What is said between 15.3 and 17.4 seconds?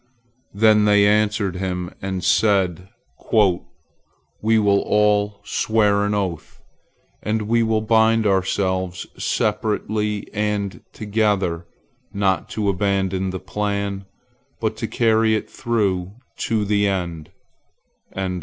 it through to the end."